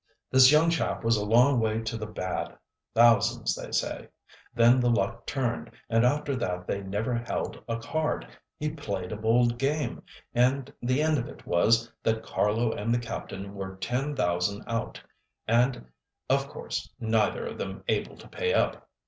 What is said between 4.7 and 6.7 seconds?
the luck turned, and after that